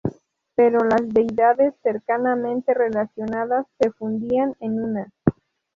[0.55, 5.13] Pero las deidades cercanamente relacionadas se fundían en una.